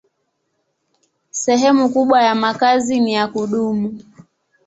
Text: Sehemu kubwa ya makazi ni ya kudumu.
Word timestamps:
Sehemu 1.31 1.87
kubwa 1.89 2.21
ya 2.23 2.35
makazi 2.35 2.99
ni 2.99 3.13
ya 3.13 3.27
kudumu. 3.27 3.99